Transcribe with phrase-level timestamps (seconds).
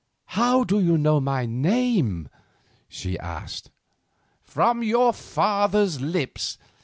[0.33, 2.27] "How do you know my name?"
[2.89, 3.69] she asked.
[4.41, 6.57] "From your father's lips.